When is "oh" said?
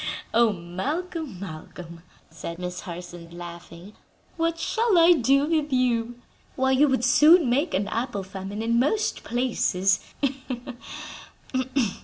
0.33-0.51